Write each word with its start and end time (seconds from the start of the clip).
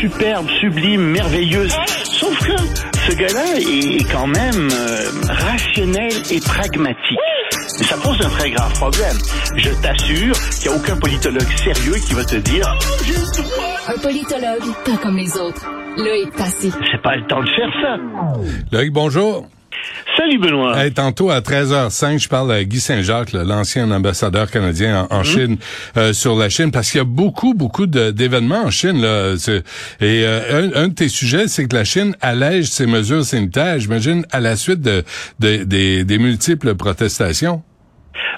Superbe, 0.00 0.48
sublime, 0.60 1.02
merveilleuse. 1.02 1.76
Sauf 2.04 2.38
que 2.38 2.56
ce 3.06 3.16
gars-là 3.16 3.44
est 3.58 4.10
quand 4.10 4.26
même 4.26 4.68
euh, 4.72 5.10
rationnel 5.28 6.12
et 6.30 6.40
pragmatique. 6.40 7.18
Mais 7.78 7.84
ça 7.84 7.96
pose 7.96 8.18
un 8.24 8.30
très 8.30 8.50
grave 8.50 8.72
problème. 8.74 9.16
Je 9.56 9.70
t'assure 9.82 10.34
qu'il 10.58 10.70
n'y 10.70 10.76
a 10.76 10.80
aucun 10.80 10.96
politologue 10.96 11.48
sérieux 11.56 11.94
qui 12.06 12.14
va 12.14 12.24
te 12.24 12.36
dire 12.36 12.66
Un 13.88 13.98
politologue, 14.00 14.74
pas 14.84 14.96
comme 15.02 15.16
les 15.16 15.36
autres. 15.36 15.66
Loïc 15.96 16.32
Passy. 16.36 16.72
c'est 16.90 17.02
pas 17.02 17.16
le 17.16 17.26
temps 17.26 17.40
de 17.42 17.48
faire 17.48 17.72
ça. 17.82 17.96
Loïc, 18.72 18.92
bonjour. 18.92 19.46
Salut 20.16 20.38
Benoît. 20.38 20.76
Hey, 20.84 20.92
tantôt 20.92 21.30
à 21.30 21.40
13h05, 21.40 22.18
je 22.22 22.28
parle 22.28 22.52
à 22.52 22.62
Guy 22.64 22.80
Saint-Jacques, 22.80 23.32
l'ancien 23.32 23.90
ambassadeur 23.90 24.50
canadien 24.50 25.06
en, 25.10 25.18
en 25.18 25.22
Chine, 25.24 25.56
euh, 25.96 26.12
sur 26.12 26.36
la 26.36 26.48
Chine, 26.48 26.70
parce 26.72 26.90
qu'il 26.90 26.98
y 26.98 27.00
a 27.00 27.04
beaucoup, 27.04 27.54
beaucoup 27.54 27.86
d'événements 27.86 28.64
en 28.64 28.70
Chine. 28.70 29.00
Là, 29.00 29.34
et 30.00 30.24
euh, 30.26 30.70
un, 30.74 30.82
un 30.84 30.88
de 30.88 30.94
tes 30.94 31.08
sujets, 31.08 31.46
c'est 31.48 31.66
que 31.66 31.76
la 31.76 31.84
Chine 31.84 32.14
allège 32.20 32.66
ses 32.66 32.86
mesures 32.86 33.24
sanitaires, 33.24 33.78
j'imagine, 33.78 34.26
à 34.32 34.40
la 34.40 34.56
suite 34.56 34.80
de, 34.82 35.04
de- 35.38 35.64
des, 35.64 36.04
des 36.04 36.18
multiples 36.18 36.74
protestations. 36.74 37.62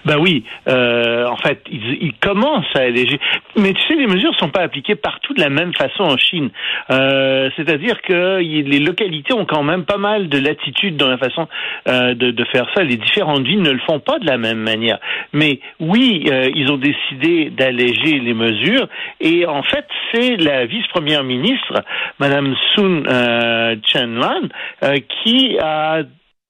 Ben 0.04 0.18
oui, 0.18 0.44
euh, 0.68 1.26
en 1.26 1.36
fait, 1.36 1.62
ils, 1.70 1.98
ils 2.02 2.14
commencent 2.14 2.74
à 2.74 2.80
alléger. 2.80 3.20
Mais 3.56 3.72
tu 3.72 3.82
sais, 3.86 3.94
les 3.94 4.06
mesures 4.06 4.34
sont 4.38 4.48
pas 4.50 4.62
appliquées 4.62 4.96
partout 4.96 5.34
de 5.34 5.40
la 5.40 5.50
même 5.50 5.72
façon 5.74 6.04
en 6.04 6.16
Chine. 6.16 6.50
Euh, 6.90 7.50
C'est-à-dire 7.56 8.00
que 8.02 8.38
les 8.38 8.78
localités 8.78 9.34
ont 9.34 9.46
quand 9.46 9.62
même 9.62 9.84
pas 9.84 9.98
mal 9.98 10.28
de 10.28 10.38
latitude 10.38 10.96
dans 10.96 11.08
la 11.08 11.18
façon 11.18 11.48
euh, 11.88 12.14
de, 12.14 12.30
de 12.30 12.44
faire 12.46 12.66
ça. 12.74 12.82
Les 12.82 12.96
différentes 12.96 13.44
villes 13.46 13.62
ne 13.62 13.70
le 13.70 13.80
font 13.80 14.00
pas 14.00 14.18
de 14.18 14.26
la 14.26 14.38
même 14.38 14.58
manière. 14.58 14.98
Mais 15.32 15.60
oui, 15.80 16.24
euh, 16.30 16.50
ils 16.54 16.70
ont 16.70 16.78
décidé 16.78 17.50
d'alléger 17.50 18.18
les 18.18 18.34
mesures. 18.34 18.88
Et 19.20 19.46
en 19.46 19.62
fait, 19.62 19.86
c'est 20.12 20.36
la 20.36 20.66
vice-première 20.66 21.24
ministre, 21.24 21.82
Madame 22.18 22.54
Sun 22.74 23.06
euh, 23.08 23.76
Chenlan, 23.86 24.48
euh, 24.82 24.96
qui 25.22 25.58
a 25.60 26.02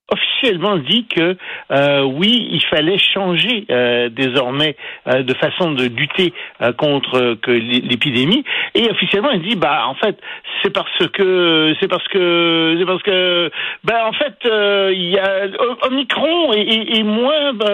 officiellement 0.09 0.77
dit 0.77 1.05
que 1.07 1.37
euh, 1.71 2.01
oui, 2.03 2.47
il 2.51 2.61
fallait 2.65 2.97
changer 2.97 3.65
euh, 3.71 4.09
désormais 4.09 4.75
euh, 5.07 5.23
de 5.23 5.33
façon 5.33 5.71
de 5.71 5.85
lutter 5.85 6.33
euh, 6.61 6.71
contre 6.73 7.35
que 7.41 7.51
l'épidémie. 7.51 8.43
Et 8.75 8.89
officiellement, 8.89 9.31
il 9.31 9.41
dit 9.41 9.55
bah 9.55 9.85
en 9.87 9.95
fait 9.95 10.17
c'est 10.61 10.71
parce 10.71 11.07
que 11.13 11.73
c'est 11.79 11.87
parce 11.87 12.07
que 12.09 12.75
c'est 12.79 12.85
parce 12.85 13.01
que 13.03 13.49
bah 13.83 14.05
en 14.07 14.13
fait 14.13 14.35
euh, 14.45 14.91
il 14.93 15.09
y 15.09 15.17
a 15.17 15.47
Omicron 15.87 16.53
est, 16.53 16.61
est- 16.61 16.99
est 16.99 17.03
moins 17.03 17.53
bah, 17.53 17.67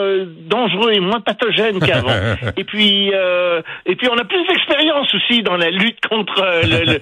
dangereux 0.48 0.92
et 0.94 1.00
moins 1.00 1.20
pathogène 1.22 1.80
qu'avant. 1.80 2.10
et 2.58 2.64
puis 2.64 3.12
euh, 3.14 3.62
et 3.86 3.96
puis 3.96 4.08
on 4.12 4.18
a 4.18 4.24
plus 4.24 4.46
d'expérience 4.48 5.14
aussi 5.16 5.42
dans 5.42 5.58
la 5.58 5.72
lutte 5.72 6.00
contre 6.08 6.42
le, 6.64 6.86
le, 6.86 7.00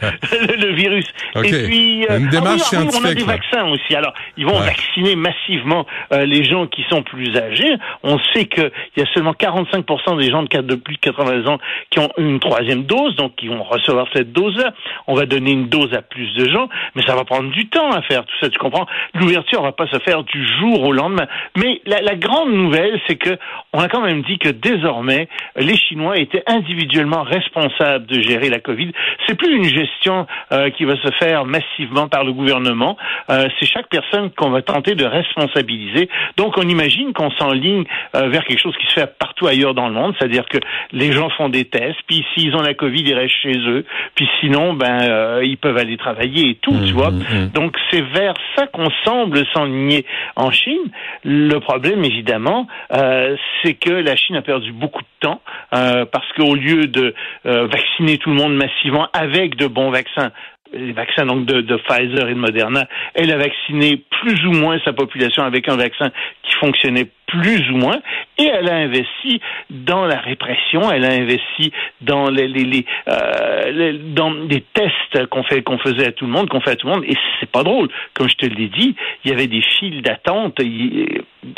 le- 0.57 0.67
le 0.67 0.73
virus. 0.73 1.05
Et 1.43 1.51
puis 1.67 2.05
euh, 2.09 2.17
Une 2.19 2.29
démarche 2.29 2.61
ah 2.73 2.77
oui, 2.79 2.87
ah 2.87 2.89
oui, 2.93 2.99
on 3.01 3.05
a 3.05 3.13
des 3.13 3.23
vaccins 3.23 3.67
aussi. 3.69 3.93
Alors 3.95 4.13
ils 4.37 4.45
vont 4.45 4.57
Ouais. 4.57 4.65
vacciner 4.67 5.15
massivement 5.17 5.85
euh, 6.13 6.25
les 6.25 6.43
gens 6.43 6.67
qui 6.67 6.83
sont 6.89 7.03
plus 7.03 7.35
âgés. 7.37 7.75
On 8.03 8.17
sait 8.33 8.45
qu'il 8.45 8.71
y 8.95 9.01
a 9.01 9.05
seulement 9.13 9.33
45% 9.33 10.17
des 10.19 10.29
gens 10.29 10.43
de, 10.43 10.75
plus 10.75 10.95
de 10.95 10.99
80 10.99 11.47
ans 11.47 11.57
qui 11.89 11.99
ont 11.99 12.09
une 12.17 12.39
troisième 12.39 12.83
dose, 12.83 13.15
donc 13.15 13.35
qui 13.35 13.47
vont 13.47 13.63
recevoir 13.63 14.07
cette 14.13 14.31
dose-là. 14.31 14.73
On 15.07 15.15
va 15.15 15.25
donner 15.25 15.51
une 15.51 15.67
dose 15.67 15.93
à 15.93 16.01
plus 16.01 16.33
de 16.35 16.49
gens, 16.49 16.69
mais 16.95 17.03
ça 17.03 17.15
va 17.15 17.25
prendre 17.25 17.51
du 17.51 17.67
temps 17.67 17.91
à 17.91 18.01
faire 18.01 18.25
tout 18.25 18.35
ça. 18.41 18.49
Tu 18.49 18.57
comprends? 18.57 18.87
L'ouverture 19.13 19.61
va 19.61 19.71
pas 19.71 19.87
se 19.87 19.99
faire 19.99 20.23
du 20.23 20.47
jour 20.59 20.83
au 20.83 20.91
lendemain. 20.91 21.27
Mais 21.57 21.81
la, 21.85 22.01
la 22.01 22.15
grande 22.15 22.51
nouvelle, 22.51 22.99
c'est 23.07 23.15
que 23.15 23.37
on 23.73 23.79
a 23.79 23.89
quand 23.89 24.01
même 24.01 24.21
dit 24.23 24.37
que 24.37 24.49
désormais 24.49 25.27
les 25.55 25.75
Chinois 25.75 26.17
étaient 26.17 26.43
individuellement 26.47 27.23
responsables 27.23 28.05
de 28.05 28.21
gérer 28.21 28.49
la 28.49 28.59
Covid. 28.59 28.91
C'est 29.27 29.35
plus 29.35 29.55
une 29.55 29.63
gestion 29.63 30.27
euh, 30.51 30.69
qui 30.69 30.85
va 30.85 30.95
se 30.95 31.11
faire 31.19 31.45
massivement 31.45 32.07
par 32.07 32.23
le 32.23 32.33
gouvernement. 32.33 32.97
Euh, 33.29 33.47
c'est 33.59 33.65
chaque 33.65 33.89
personne 33.89 34.31
qu'on 34.31 34.49
va 34.49 34.61
tenter 34.61 34.95
de 34.95 35.05
responsabiliser. 35.07 36.09
Donc, 36.37 36.57
on 36.57 36.67
imagine 36.67 37.13
qu'on 37.13 37.31
s'enligne 37.31 37.83
euh, 38.15 38.29
vers 38.29 38.43
quelque 38.45 38.61
chose 38.61 38.75
qui 38.77 38.87
se 38.87 38.93
fait 38.93 39.17
partout 39.17 39.47
ailleurs 39.47 39.73
dans 39.73 39.87
le 39.87 39.93
monde, 39.93 40.15
c'est-à-dire 40.17 40.45
que 40.45 40.57
les 40.91 41.11
gens 41.11 41.29
font 41.31 41.49
des 41.49 41.65
tests, 41.65 41.99
puis 42.07 42.25
s'ils 42.33 42.55
ont 42.55 42.61
la 42.61 42.73
Covid, 42.73 43.01
ils 43.01 43.13
restent 43.13 43.41
chez 43.41 43.57
eux, 43.57 43.85
puis 44.15 44.27
sinon, 44.39 44.73
ben, 44.73 45.01
euh, 45.01 45.41
ils 45.43 45.57
peuvent 45.57 45.77
aller 45.77 45.97
travailler 45.97 46.49
et 46.49 46.55
tout, 46.55 46.75
tu 46.85 46.93
vois. 46.93 47.11
Donc, 47.53 47.75
c'est 47.91 48.01
vers 48.01 48.33
ça 48.55 48.67
qu'on 48.67 48.89
semble 49.05 49.45
s'enligner 49.53 50.05
en 50.35 50.51
Chine. 50.51 50.91
Le 51.23 51.59
problème, 51.59 52.03
évidemment, 52.03 52.67
euh, 52.93 53.35
c'est 53.61 53.73
que 53.73 53.91
la 53.91 54.15
Chine 54.15 54.35
a 54.35 54.41
perdu 54.41 54.71
beaucoup 54.71 55.01
de 55.01 55.07
temps 55.19 55.41
parce 55.71 56.31
qu'au 56.35 56.55
lieu 56.55 56.85
de 56.85 57.13
vacciner 57.43 58.17
tout 58.17 58.29
le 58.29 58.35
monde 58.35 58.55
massivement 58.55 59.07
avec 59.13 59.55
de 59.55 59.67
bons 59.67 59.89
vaccins, 59.89 60.31
les 60.73 60.91
vaccins 60.93 61.25
donc 61.25 61.45
de, 61.45 61.61
de 61.61 61.75
Pfizer 61.77 62.27
et 62.29 62.33
de 62.33 62.39
Moderna, 62.39 62.87
elle 63.13 63.31
a 63.31 63.37
vacciné 63.37 63.97
plus 64.21 64.45
ou 64.45 64.51
moins 64.51 64.79
sa 64.85 64.93
population 64.93 65.43
avec 65.43 65.67
un 65.69 65.77
vaccin 65.77 66.09
qui 66.43 66.53
fonctionnait 66.55 67.07
plus 67.27 67.69
ou 67.71 67.75
moins, 67.75 67.99
et 68.37 68.45
elle 68.45 68.69
a 68.69 68.75
investi 68.75 69.41
dans 69.69 70.05
la 70.05 70.17
répression, 70.17 70.89
elle 70.89 71.03
a 71.03 71.11
investi 71.11 71.73
dans 71.99 72.29
les, 72.29 72.47
les, 72.47 72.63
les, 72.63 72.85
euh, 73.09 73.71
les- 73.71 73.97
dans 73.99 74.31
des 74.31 74.61
tests 74.73 75.25
qu'on 75.29 75.43
fait 75.43 75.61
qu'on 75.61 75.77
faisait 75.77 76.07
à 76.07 76.11
tout 76.13 76.25
le 76.25 76.31
monde, 76.31 76.47
qu'on 76.47 76.61
fait 76.61 76.71
à 76.71 76.75
tout 76.77 76.87
le 76.87 76.93
monde, 76.93 77.03
et 77.05 77.15
c'est 77.39 77.51
pas 77.51 77.63
drôle. 77.63 77.89
Comme 78.13 78.29
je 78.29 78.35
te 78.35 78.45
l'ai 78.45 78.67
dit, 78.69 78.95
il 79.25 79.31
y 79.31 79.33
avait 79.33 79.47
des 79.47 79.61
files 79.61 80.01
d'attente, 80.01 80.61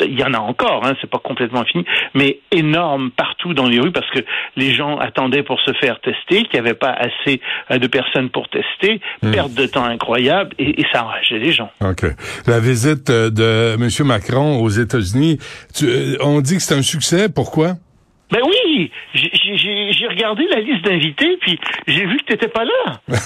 il, 0.00 0.18
y 0.18 0.24
en 0.24 0.34
a 0.34 0.38
encore, 0.38 0.84
hein, 0.86 0.94
c'est 1.00 1.10
pas 1.10 1.18
complètement 1.18 1.64
fini, 1.64 1.84
mais 2.14 2.40
énorme 2.50 3.10
partout 3.10 3.54
dans 3.54 3.66
les 3.68 3.80
rues 3.80 3.92
parce 3.92 4.08
que 4.10 4.20
les 4.56 4.72
gens 4.74 4.98
attendaient 4.98 5.42
pour 5.42 5.60
se 5.60 5.72
faire 5.74 6.00
tester, 6.00 6.44
qu'il 6.44 6.54
n'y 6.54 6.58
avait 6.60 6.74
pas 6.74 6.90
assez 6.90 7.40
euh, 7.70 7.78
de 7.78 7.86
personnes 7.86 8.30
pour 8.30 8.48
tester, 8.48 9.00
perte 9.32 9.54
de 9.54 9.66
temps 9.66 9.84
incroyable, 9.84 10.54
et, 10.58 10.80
et 10.80 10.86
ça 10.92 11.04
enrageait 11.04 11.38
les 11.38 11.52
gens. 11.52 11.70
OK. 11.80 12.04
La 12.46 12.60
visite 12.60 13.10
euh, 13.10 13.30
de 13.30 13.74
M. 13.74 14.06
Macron 14.06 14.60
aux 14.62 14.68
États-Unis, 14.70 15.38
euh, 15.82 16.16
on 16.20 16.40
dit 16.40 16.56
que 16.56 16.62
c'est 16.62 16.74
un 16.74 16.82
succès. 16.82 17.28
Pourquoi? 17.28 17.74
Ben 18.30 18.40
oui, 18.44 18.90
j'ai- 19.12 20.06
regardé 20.08 20.44
la 20.48 20.60
liste 20.60 20.84
d'invités, 20.84 21.36
puis 21.40 21.58
j'ai 21.86 22.04
vu 22.06 22.16
que 22.18 22.24
tu 22.26 22.32
n'étais 22.32 22.48
pas 22.48 22.64
là. 22.64 23.00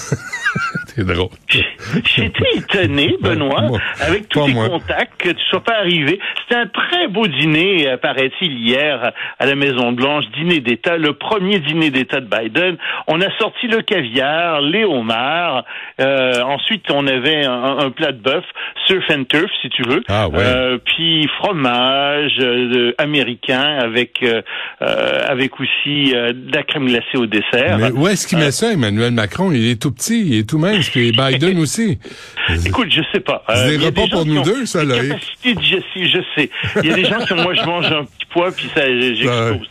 C'est 0.95 1.05
drôle. 1.05 1.27
J'étais 2.15 2.43
étonné, 2.55 3.17
Benoît, 3.21 3.61
Moi, 3.63 3.79
avec 3.99 4.29
tous 4.29 4.47
moi. 4.47 4.69
contacts, 4.69 5.21
que 5.21 5.29
tu 5.29 5.43
sois 5.49 5.63
pas 5.63 5.75
arrivé. 5.79 6.19
C'était 6.43 6.61
un 6.61 6.67
très 6.67 7.07
beau 7.09 7.27
dîner, 7.27 7.89
euh, 7.89 7.97
paraît-il, 7.97 8.53
hier 8.59 9.11
à 9.39 9.45
la 9.45 9.55
Maison-Blanche, 9.55 10.25
dîner 10.37 10.61
d'État, 10.61 10.97
le 10.97 11.13
premier 11.13 11.59
dîner 11.59 11.89
d'État 11.89 12.21
de 12.21 12.27
Biden. 12.27 12.77
On 13.07 13.19
a 13.21 13.27
sorti 13.39 13.67
le 13.67 13.81
caviar, 13.81 14.61
les 14.61 14.85
homards. 14.85 15.65
Euh, 15.99 16.41
ensuite, 16.43 16.85
on 16.91 17.05
avait 17.07 17.45
un, 17.45 17.77
un 17.79 17.89
plat 17.91 18.11
de 18.13 18.21
bœuf, 18.21 18.45
surf 18.87 19.03
and 19.09 19.25
turf, 19.25 19.51
si 19.61 19.69
tu 19.69 19.83
veux. 19.83 20.01
Ah 20.07 20.29
ouais. 20.29 20.37
Euh, 20.39 20.77
puis 20.77 21.27
fromage 21.39 22.31
euh, 22.39 22.93
américain 22.97 23.61
avec 23.81 24.23
euh, 24.23 24.41
euh, 24.81 25.19
avec 25.27 25.59
aussi 25.59 26.13
euh, 26.15 26.31
de 26.33 26.53
la 26.55 26.63
crème 26.63 26.87
glacée 26.87 27.17
au 27.17 27.25
dessert. 27.25 27.77
Mais 27.79 27.91
où 27.91 28.07
est-ce 28.07 28.27
qu'il 28.27 28.37
met 28.37 28.51
ça, 28.51 28.71
Emmanuel 28.71 29.11
Macron? 29.11 29.51
Il 29.51 29.69
est 29.69 29.81
tout 29.81 29.91
petit, 29.91 30.25
il 30.25 30.39
est 30.39 30.49
tout 30.49 30.57
mince, 30.57 30.84
puis 30.91 31.11
Biden 31.11 31.59
aussi. 31.59 31.97
Écoute, 32.65 32.87
je 32.91 33.01
sais 33.11 33.19
pas. 33.19 33.43
C'est 33.53 33.77
des 33.77 33.85
repas 33.85 34.07
pour 34.11 34.25
nous 34.25 34.37
ont 34.39 34.41
deux, 34.43 34.65
ça, 34.65 34.83
là. 34.83 34.95
capacités 34.95 35.53
de- 35.55 35.61
je 35.61 36.19
sais. 36.35 36.49
Il 36.83 36.89
y 36.89 36.91
a 36.91 36.95
des 36.95 37.05
gens 37.05 37.19
qui 37.25 37.33
moi, 37.33 37.53
je 37.53 37.63
mange 37.63 37.85
un 37.87 38.03
petit 38.05 38.24
poids, 38.35 38.51
puis 38.55 38.69
ça, 38.75 38.81
j'explose. 38.85 39.67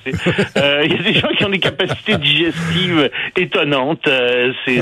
Euh, 0.57 0.83
Il 0.87 0.93
y 0.93 0.99
a 0.99 1.03
des 1.03 1.13
gens 1.13 1.29
qui 1.37 1.45
ont 1.45 1.51
des 1.51 1.59
capacités 1.59 2.17
digestives 2.17 3.11
étonnantes. 3.37 4.07
Euh, 4.09 4.53
c'est 4.65 4.81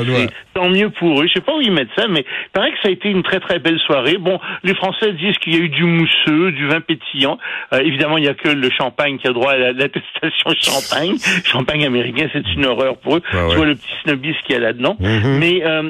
tant 0.55 0.69
mieux 0.69 0.90
pour 0.90 1.20
eux. 1.20 1.26
Je 1.26 1.32
sais 1.34 1.40
pas 1.40 1.55
où 1.56 1.61
ils 1.61 1.73
mettent 1.73 1.88
ça, 1.96 2.06
mais 2.08 2.20
il 2.20 2.50
paraît 2.52 2.70
que 2.70 2.79
ça 2.82 2.88
a 2.88 2.93
été 2.93 3.08
une 3.11 3.23
très 3.25 3.40
très 3.40 3.58
belle 3.58 3.79
soirée. 3.81 4.19
Bon, 4.19 4.38
les 4.62 4.75
Français 4.75 5.12
disent 5.14 5.37
qu'il 5.38 5.55
y 5.55 5.56
a 5.56 5.61
eu 5.61 5.69
du 5.69 5.84
mousseux, 5.84 6.52
du 6.52 6.69
vin 6.69 6.81
pétillant. 6.81 7.38
Euh, 7.73 7.81
évidemment, 7.81 8.19
il 8.19 8.25
y 8.25 8.29
a 8.29 8.34
que 8.34 8.49
le 8.49 8.70
champagne 8.70 9.19
qui 9.19 9.26
a 9.26 9.32
droit 9.32 9.52
à 9.52 9.56
la- 9.58 9.73
l'attestation 9.73 10.50
champagne. 10.61 11.17
champagne 11.44 11.84
américain, 11.84 12.29
c'est 12.32 12.44
une 12.55 12.67
horreur 12.67 12.96
pour 12.99 13.17
eux. 13.17 13.23
Ah 13.32 13.46
tu 13.50 13.56
vois 13.56 13.67
le 13.67 13.75
petit 13.75 13.88
snobisme 14.05 14.38
qu'il 14.46 14.55
y 14.55 14.58
a 14.58 14.61
là-dedans. 14.61 14.96
Mhm. 15.00 15.38
Mais 15.40 15.61
ça 15.61 15.82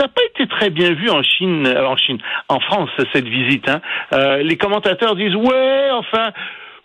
n'a 0.00 0.08
pas 0.08 0.22
été 0.34 0.46
très 0.48 0.70
bien 0.70 0.92
vu 0.92 1.10
en 1.10 1.22
Chine, 1.22 1.66
en 1.66 1.96
Chine, 1.96 2.18
en 2.48 2.60
France 2.60 2.90
cette 3.12 3.26
visite. 3.28 3.68
Hein. 3.68 3.80
Les 4.42 4.56
commentateurs 4.56 5.16
disent 5.16 5.34
ouais, 5.34 5.88
enfin. 5.92 6.30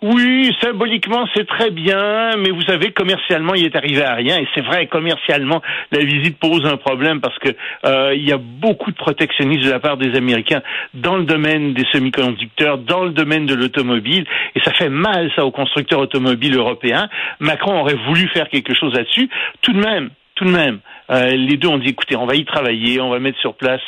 Oui, 0.08 0.56
symboliquement 0.62 1.28
c'est 1.34 1.48
très 1.48 1.72
bien, 1.72 2.38
mais 2.38 2.52
vous 2.52 2.62
savez 2.62 2.92
commercialement 2.92 3.56
il 3.56 3.66
est 3.66 3.76
arrivé 3.76 4.04
à 4.04 4.14
rien 4.14 4.38
et 4.38 4.48
c'est 4.54 4.62
vrai 4.62 4.86
commercialement 4.86 5.64
la 5.92 6.04
visite 6.04 6.38
pose 6.38 6.64
un 6.64 6.78
problème 6.78 7.22
parce 7.22 7.40
que 7.40 7.50
euh, 7.88 8.14
il 8.14 8.24
y 8.24 8.32
a 8.32 8.38
beaucoup 8.38 8.92
de 8.92 8.96
protectionnisme 8.96 9.64
de 9.64 9.72
la 9.72 9.80
part 9.80 9.98
des 9.98 10.16
Américains 10.16 10.62
dans 10.94 11.16
le 11.16 11.24
domaine 11.24 11.74
des 11.74 11.86
semi-conducteurs, 11.92 12.78
dans 12.78 13.04
le 13.04 13.14
domaine 13.14 13.48
de 13.48 13.56
l'automobile 13.56 14.28
et 14.54 14.60
ça 14.60 14.74
fait 14.74 14.90
mal 14.90 15.32
ça 15.36 15.44
aux 15.44 15.50
constructeurs 15.50 16.02
automobiles 16.02 16.56
européens. 16.56 17.10
Macron 17.40 17.80
aurait 17.80 17.98
voulu 18.06 18.28
faire 18.28 18.48
quelque 18.50 18.76
chose 18.76 18.94
là-dessus. 18.94 19.28
Tout 19.64 19.74
de 19.74 19.80
même, 19.80 20.12
tout 20.36 20.46
de 20.46 20.52
même, 20.52 20.80
euh, 21.10 21.32
les 21.32 21.58
deux 21.58 21.70
ont 21.70 21.78
dit 21.78 21.90
écoutez, 21.90 22.16
on 22.16 22.26
va 22.26 22.36
y 22.36 22.44
travailler, 22.46 23.00
on 23.00 23.10
va 23.10 23.20
mettre 23.20 23.40
sur 23.40 23.56
place 23.56 23.82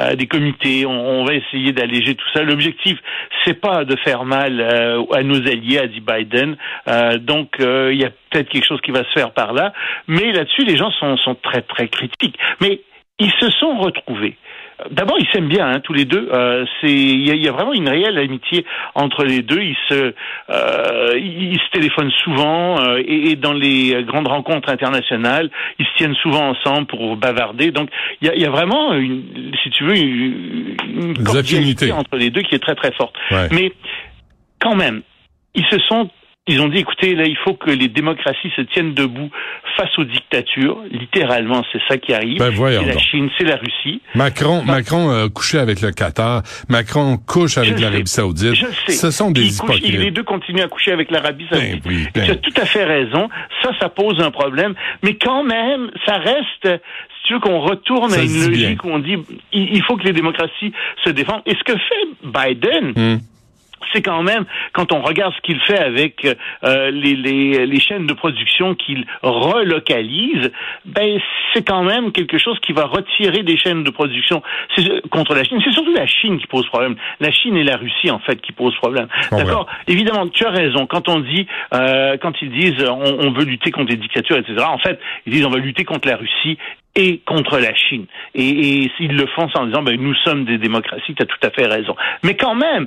euh, 0.00 0.14
des 0.14 0.26
comités, 0.26 0.86
on, 0.86 1.20
on 1.20 1.24
va 1.24 1.34
essayer 1.34 1.72
d'alléger 1.72 2.14
tout 2.14 2.26
ça. 2.34 2.42
L'objectif, 2.42 2.98
c'est 3.44 3.60
pas 3.60 3.84
de 3.84 3.96
faire 3.96 4.24
mal 4.24 4.60
euh, 4.60 5.04
à 5.12 5.22
nos 5.22 5.36
alliés, 5.46 5.78
a 5.78 5.86
dit 5.86 6.00
Biden. 6.00 6.56
Euh, 6.88 7.18
donc 7.18 7.60
euh, 7.60 7.90
il 7.92 8.00
y 8.00 8.04
a 8.04 8.10
peut-être 8.30 8.48
quelque 8.48 8.66
chose 8.66 8.80
qui 8.80 8.90
va 8.90 9.04
se 9.04 9.12
faire 9.12 9.32
par 9.32 9.52
là, 9.52 9.72
mais 10.08 10.32
là-dessus 10.32 10.64
les 10.64 10.76
gens 10.76 10.90
sont, 10.92 11.16
sont 11.16 11.36
très 11.36 11.62
très 11.62 11.88
critiques. 11.88 12.38
Mais 12.60 12.80
ils 13.20 13.32
se 13.38 13.50
sont 13.50 13.78
retrouvés. 13.78 14.36
D'abord, 14.90 15.16
ils 15.20 15.26
s'aiment 15.32 15.48
bien, 15.48 15.68
hein, 15.68 15.80
tous 15.80 15.92
les 15.92 16.04
deux. 16.04 16.28
Euh, 16.32 16.64
c'est, 16.80 16.90
il 16.92 17.26
y, 17.26 17.30
a- 17.30 17.34
il 17.34 17.42
y 17.44 17.48
a 17.48 17.52
vraiment 17.52 17.72
une 17.72 17.88
réelle 17.88 18.18
amitié 18.18 18.64
entre 18.96 19.24
les 19.24 19.40
deux. 19.42 19.60
Ils 19.62 19.76
se, 19.88 20.12
euh, 20.50 21.18
ils 21.18 21.58
se 21.58 21.70
téléphonent 21.70 22.10
souvent 22.24 22.80
euh, 22.80 22.98
et, 23.06 23.30
et 23.30 23.36
dans 23.36 23.52
les 23.52 24.02
grandes 24.04 24.26
rencontres 24.26 24.68
internationales, 24.68 25.48
ils 25.78 25.86
se 25.86 25.94
tiennent 25.96 26.16
souvent 26.16 26.48
ensemble 26.50 26.86
pour 26.86 27.16
bavarder. 27.16 27.70
Donc, 27.70 27.88
il 28.20 28.28
y 28.28 28.30
a, 28.30 28.36
y 28.36 28.44
a 28.44 28.50
vraiment, 28.50 28.94
une, 28.94 29.52
si 29.62 29.70
tu 29.70 29.84
veux, 29.84 29.96
une, 29.96 30.76
une 30.88 31.24
cordialité 31.24 31.92
entre 31.92 32.16
les 32.16 32.30
deux 32.30 32.42
qui 32.42 32.54
est 32.56 32.62
très 32.62 32.74
très 32.74 32.92
forte. 32.92 33.14
Ouais. 33.30 33.48
Mais 33.52 33.72
quand 34.60 34.74
même, 34.74 35.02
ils 35.54 35.64
se 35.66 35.78
sont 35.88 36.10
ils 36.46 36.60
ont 36.60 36.68
dit, 36.68 36.78
écoutez, 36.78 37.14
là, 37.14 37.24
il 37.24 37.36
faut 37.38 37.54
que 37.54 37.70
les 37.70 37.88
démocraties 37.88 38.50
se 38.54 38.60
tiennent 38.60 38.92
debout 38.92 39.30
face 39.78 39.96
aux 39.98 40.04
dictatures. 40.04 40.78
Littéralement, 40.90 41.64
c'est 41.72 41.80
ça 41.88 41.96
qui 41.96 42.12
arrive. 42.12 42.38
Ben, 42.38 42.52
c'est 42.54 42.84
la. 42.84 42.98
Chine, 42.98 43.30
c'est 43.38 43.44
la 43.44 43.56
Russie. 43.56 44.02
Macron, 44.14 44.62
Macron 44.62 45.08
a 45.10 45.28
couché 45.30 45.58
avec 45.58 45.80
le 45.80 45.90
Qatar. 45.90 46.42
Macron 46.68 47.16
couche 47.16 47.56
avec 47.56 47.80
l'Arabie. 47.80 48.06
Saoudite. 48.06 48.54
Je 48.54 48.66
sais. 48.86 48.92
Ce 48.92 49.10
sont 49.10 49.30
des 49.30 49.56
hypocrites. 49.56 49.86
les 49.98 50.10
deux 50.10 50.22
continuent 50.22 50.60
à 50.62 50.68
coucher 50.68 50.92
avec 50.92 51.10
l'Arabie 51.10 51.46
Saoudite. 51.50 51.82
Ben 51.82 51.90
oui, 51.90 52.08
ben. 52.14 52.24
Tu 52.26 52.30
as 52.32 52.36
tout 52.36 52.52
à 52.60 52.66
fait 52.66 52.84
raison. 52.84 53.28
Ça, 53.62 53.70
ça 53.80 53.88
pose 53.88 54.20
un 54.20 54.30
problème. 54.30 54.74
Mais 55.02 55.14
quand 55.16 55.44
même, 55.44 55.90
ça 56.04 56.18
reste, 56.18 56.64
si 56.68 57.26
tu 57.28 57.32
veux 57.34 57.40
qu'on 57.40 57.60
retourne 57.60 58.10
Ça 58.10 58.20
à 58.20 58.22
une 58.22 58.46
logique 58.48 58.82
bien. 58.82 58.90
où 58.90 58.94
on 58.94 58.98
dit, 58.98 59.16
il, 59.52 59.76
il 59.76 59.82
faut 59.82 59.96
que 59.96 60.04
les 60.04 60.12
démocraties 60.12 60.72
se 61.04 61.10
défendent. 61.10 61.42
Et 61.46 61.54
ce 61.54 61.64
que 61.64 61.72
fait 61.78 62.04
Biden, 62.22 62.92
Hmm. 62.94 63.18
C'est 63.92 64.02
quand 64.02 64.22
même, 64.22 64.44
quand 64.72 64.92
on 64.92 65.00
regarde 65.02 65.34
ce 65.34 65.40
qu'il 65.42 65.60
fait 65.60 65.78
avec 65.78 66.26
euh, 66.64 66.90
les, 66.90 67.14
les, 67.16 67.66
les 67.66 67.80
chaînes 67.80 68.06
de 68.06 68.12
production 68.14 68.74
qu'il 68.74 69.04
relocalise, 69.22 70.50
ben 70.84 71.18
c'est 71.52 71.66
quand 71.66 71.82
même 71.82 72.12
quelque 72.12 72.38
chose 72.38 72.58
qui 72.60 72.72
va 72.72 72.84
retirer 72.86 73.42
des 73.42 73.56
chaînes 73.56 73.84
de 73.84 73.90
production 73.90 74.42
C'est- 74.76 75.08
contre 75.10 75.34
la 75.34 75.44
Chine. 75.44 75.60
C'est 75.64 75.72
surtout 75.72 75.94
la 75.94 76.06
Chine 76.06 76.38
qui 76.38 76.46
pose 76.46 76.66
problème. 76.66 76.96
La 77.20 77.30
Chine 77.30 77.56
et 77.56 77.64
la 77.64 77.76
Russie, 77.76 78.10
en 78.10 78.18
fait, 78.18 78.40
qui 78.40 78.52
posent 78.52 78.74
problème. 78.76 79.08
D'accord? 79.30 79.66
Évidemment, 79.86 80.28
tu 80.28 80.44
as 80.44 80.50
raison. 80.50 80.86
Quand 80.86 81.08
on 81.08 81.20
dit, 81.20 81.46
euh, 81.74 82.16
quand 82.20 82.32
ils 82.42 82.50
disent 82.50 82.84
on, 82.88 83.26
on 83.26 83.30
veut 83.32 83.44
lutter 83.44 83.70
contre 83.70 83.90
les 83.90 83.96
dictatures, 83.96 84.36
etc., 84.36 84.56
en 84.68 84.78
fait, 84.78 84.98
ils 85.26 85.32
disent 85.32 85.46
on 85.46 85.50
va 85.50 85.58
lutter 85.58 85.84
contre 85.84 86.08
la 86.08 86.16
Russie 86.16 86.58
et 86.96 87.18
contre 87.26 87.58
la 87.58 87.74
Chine. 87.74 88.06
Et, 88.34 88.48
et 88.48 88.90
ils 89.00 89.16
le 89.16 89.26
font 89.26 89.48
en 89.54 89.66
disant, 89.66 89.82
ben, 89.82 90.00
nous 90.00 90.14
sommes 90.16 90.44
des 90.44 90.58
démocraties, 90.58 91.14
tu 91.14 91.22
as 91.22 91.26
tout 91.26 91.38
à 91.42 91.50
fait 91.50 91.66
raison. 91.66 91.96
Mais 92.22 92.34
quand 92.36 92.54
même, 92.54 92.86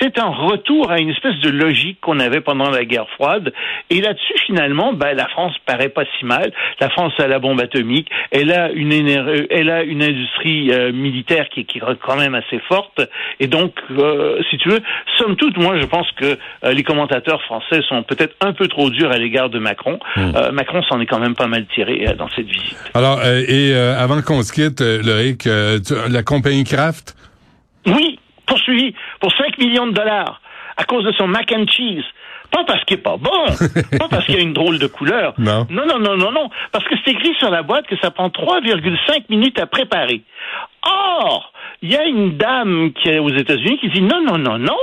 c'est 0.00 0.18
un 0.18 0.28
retour 0.28 0.90
à 0.90 0.98
une 1.00 1.10
espèce 1.10 1.38
de 1.40 1.50
logique 1.50 1.98
qu'on 2.00 2.20
avait 2.20 2.40
pendant 2.40 2.70
la 2.70 2.84
guerre 2.84 3.08
froide. 3.10 3.52
Et 3.90 4.00
là-dessus, 4.00 4.34
finalement, 4.46 4.92
ben, 4.92 5.16
la 5.16 5.26
France 5.28 5.54
paraît 5.66 5.88
pas 5.88 6.04
si 6.18 6.24
mal. 6.24 6.52
La 6.80 6.90
France 6.90 7.12
a 7.18 7.26
la 7.26 7.38
bombe 7.38 7.60
atomique, 7.60 8.08
elle 8.30 8.52
a 8.52 8.70
une, 8.70 8.92
éner- 8.92 9.46
elle 9.50 9.70
a 9.70 9.82
une 9.82 10.02
industrie 10.02 10.70
euh, 10.72 10.92
militaire 10.92 11.48
qui, 11.48 11.64
qui 11.64 11.78
est 11.78 11.82
quand 12.00 12.16
même 12.16 12.34
assez 12.34 12.60
forte. 12.68 13.00
Et 13.40 13.46
donc, 13.46 13.74
euh, 13.90 14.40
si 14.50 14.58
tu 14.58 14.68
veux, 14.68 14.80
somme 15.18 15.36
toute, 15.36 15.56
moi, 15.56 15.78
je 15.80 15.86
pense 15.86 16.10
que 16.12 16.38
euh, 16.64 16.72
les 16.72 16.82
commentateurs 16.82 17.42
français 17.42 17.82
sont 17.88 18.02
peut-être 18.04 18.36
un 18.40 18.52
peu 18.52 18.68
trop 18.68 18.90
durs 18.90 19.10
à 19.10 19.18
l'égard 19.18 19.50
de 19.50 19.58
Macron. 19.58 19.98
Euh, 20.16 20.52
Macron 20.52 20.82
s'en 20.84 21.00
est 21.00 21.06
quand 21.06 21.18
même 21.18 21.34
pas 21.34 21.46
mal 21.46 21.66
tiré 21.74 22.06
euh, 22.06 22.14
dans 22.14 22.28
cette 22.30 22.46
visite. 22.46 22.78
Alors, 22.94 23.18
euh, 23.24 23.39
et 23.48 23.74
euh, 23.74 23.98
avant 23.98 24.22
qu'on 24.22 24.42
se 24.42 24.52
quitte, 24.52 24.80
euh, 24.80 25.02
Loïc, 25.02 25.46
euh, 25.46 25.78
tu- 25.80 25.94
la 26.10 26.22
compagnie 26.22 26.64
Kraft, 26.64 27.14
Oui, 27.86 28.18
poursuivi 28.46 28.94
pour 29.20 29.32
5 29.32 29.58
millions 29.58 29.86
de 29.86 29.92
dollars 29.92 30.40
à 30.76 30.84
cause 30.84 31.04
de 31.04 31.12
son 31.12 31.26
mac 31.26 31.52
and 31.52 31.66
cheese. 31.68 32.04
Pas 32.50 32.64
parce 32.64 32.82
qu'il 32.84 32.96
est 32.98 33.00
pas 33.02 33.16
bon, 33.16 33.30
pas 33.98 34.08
parce 34.10 34.26
qu'il 34.26 34.34
a 34.36 34.40
une 34.40 34.52
drôle 34.52 34.78
de 34.80 34.86
couleur. 34.88 35.34
Non. 35.38 35.66
non, 35.70 35.86
non, 35.86 35.98
non, 36.00 36.16
non, 36.16 36.32
non. 36.32 36.50
Parce 36.72 36.84
que 36.86 36.94
c'est 37.04 37.12
écrit 37.12 37.32
sur 37.38 37.48
la 37.50 37.62
boîte 37.62 37.86
que 37.86 37.96
ça 38.02 38.10
prend 38.10 38.28
3,5 38.28 39.24
minutes 39.28 39.58
à 39.60 39.66
préparer. 39.66 40.22
Or, 40.84 41.52
il 41.82 41.90
y 41.92 41.96
a 41.96 42.04
une 42.06 42.36
dame 42.36 42.92
qui 42.92 43.08
est 43.08 43.18
aux 43.20 43.28
États-Unis 43.30 43.78
qui 43.78 43.88
dit 43.90 44.02
non, 44.02 44.20
non, 44.26 44.36
non, 44.38 44.58
non. 44.58 44.76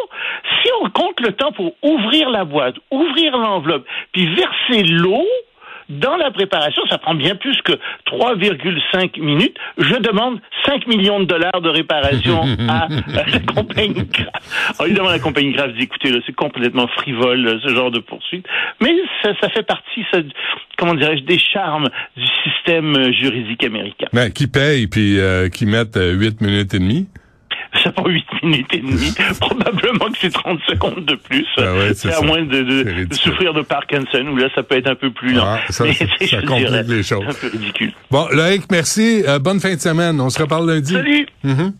Si 0.63 0.69
on 0.81 0.89
compte 0.89 1.19
le 1.19 1.33
temps 1.33 1.51
pour 1.51 1.73
ouvrir 1.83 2.29
la 2.29 2.45
boîte, 2.45 2.75
ouvrir 2.89 3.35
l'enveloppe, 3.37 3.85
puis 4.13 4.33
verser 4.33 4.83
l'eau, 4.83 5.25
dans 5.89 6.17
la 6.17 6.31
préparation, 6.31 6.81
ça 6.89 6.97
prend 6.97 7.15
bien 7.15 7.35
plus 7.35 7.61
que 7.63 7.73
3,5 8.07 9.21
minutes. 9.21 9.57
Je 9.77 9.95
demande 9.95 10.39
5 10.65 10.87
millions 10.87 11.19
de 11.19 11.25
dollars 11.25 11.61
de 11.61 11.69
réparation 11.69 12.41
à 12.69 12.87
la 13.13 13.39
compagnie 13.39 14.07
Kraft. 14.07 14.81
Évidemment, 14.85 15.09
la 15.09 15.19
compagnie 15.19 15.53
Kraft 15.53 15.75
dit, 15.75 15.83
écoutez, 15.83 16.11
c'est 16.25 16.35
complètement 16.35 16.87
frivole, 16.87 17.47
euh, 17.47 17.59
ce 17.63 17.73
genre 17.73 17.91
de 17.91 17.99
poursuite. 17.99 18.45
Mais 18.81 18.95
ça, 19.23 19.31
ça 19.41 19.49
fait 19.49 19.63
partie, 19.63 20.05
ça, 20.11 20.19
comment 20.77 20.93
dirais-je, 20.93 21.23
des 21.23 21.39
charmes 21.39 21.89
du 22.15 22.25
système 22.43 22.95
euh, 22.95 23.11
juridique 23.11 23.63
américain. 23.63 24.07
ben, 24.13 24.31
qui 24.31 24.47
paye 24.47 24.87
puis 24.87 25.19
euh, 25.19 25.49
qui 25.49 25.65
mettent 25.65 25.97
euh, 25.97 26.13
8 26.13 26.41
minutes 26.41 26.73
et 26.73 26.79
demie. 26.79 27.07
Ça 27.87 27.91
prend 27.93 28.09
8 28.09 28.25
minutes 28.43 28.73
et 28.73 28.79
demie. 28.79 29.13
Probablement 29.39 30.05
que 30.11 30.17
c'est 30.19 30.33
30 30.33 30.59
secondes 30.67 31.05
de 31.05 31.15
plus. 31.15 31.45
Ah 31.57 31.73
ouais, 31.73 31.93
c'est 31.93 32.13
à 32.13 32.21
moins 32.21 32.43
de, 32.43 32.61
de- 32.63 33.13
souffrir 33.15 33.53
de 33.53 33.61
Parkinson, 33.61 34.25
où 34.31 34.35
là, 34.35 34.49
ça 34.55 34.63
peut 34.63 34.75
être 34.75 34.89
un 34.89 34.95
peu 34.95 35.11
plus 35.11 35.33
lent. 35.33 35.43
Ah, 35.45 35.59
ça, 35.69 35.85
Mais 35.85 35.93
complique 36.45 36.87
les 36.87 37.03
choses. 37.03 37.23
un 37.27 37.33
peu 37.33 37.47
ridicule. 37.51 37.93
Bon, 38.11 38.27
Loïc, 38.31 38.63
merci. 38.71 39.23
Euh, 39.27 39.39
bonne 39.39 39.59
fin 39.59 39.73
de 39.73 39.79
semaine. 39.79 40.19
On 40.19 40.29
se 40.29 40.39
reparle 40.39 40.69
lundi. 40.69 40.93
Salut! 40.93 41.25
Mhm. 41.43 41.73